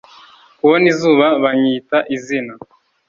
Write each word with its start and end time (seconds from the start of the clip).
kubona 0.57 0.85
izuba 0.93 1.27
banyita 1.43 1.97
izina 2.15 2.53